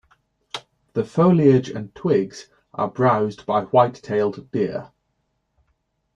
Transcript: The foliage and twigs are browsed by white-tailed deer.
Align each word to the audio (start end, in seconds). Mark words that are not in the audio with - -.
The 0.93 1.03
foliage 1.05 1.69
and 1.69 1.93
twigs 1.93 2.47
are 2.73 2.87
browsed 2.89 3.45
by 3.45 3.65
white-tailed 3.65 4.49
deer. 4.51 4.89